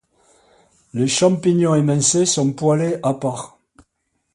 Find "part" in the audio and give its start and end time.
3.13-3.59